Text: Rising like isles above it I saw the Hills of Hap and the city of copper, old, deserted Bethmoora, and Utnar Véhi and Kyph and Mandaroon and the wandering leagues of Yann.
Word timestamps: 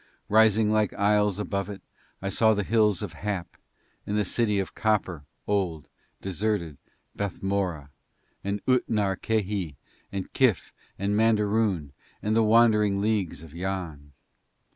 Rising 0.29 0.71
like 0.71 0.93
isles 0.95 1.37
above 1.37 1.69
it 1.69 1.83
I 2.23 2.29
saw 2.29 2.55
the 2.55 2.63
Hills 2.63 3.03
of 3.03 3.13
Hap 3.13 3.55
and 4.07 4.17
the 4.17 4.25
city 4.25 4.57
of 4.57 4.73
copper, 4.73 5.25
old, 5.45 5.89
deserted 6.23 6.79
Bethmoora, 7.15 7.91
and 8.43 8.63
Utnar 8.67 9.15
Véhi 9.17 9.75
and 10.11 10.33
Kyph 10.33 10.71
and 10.97 11.15
Mandaroon 11.15 11.91
and 12.19 12.35
the 12.35 12.41
wandering 12.41 12.99
leagues 12.99 13.43
of 13.43 13.53
Yann. 13.53 14.13